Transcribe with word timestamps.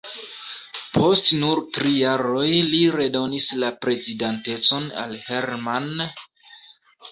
Post 0.95 1.27
nur 1.43 1.61
tri 1.77 1.91
jaroj 1.97 2.47
li 2.71 2.81
redonis 2.97 3.51
la 3.65 3.71
prezidantecon 3.85 4.91
al 5.05 5.17
Herrmann. 5.31 6.05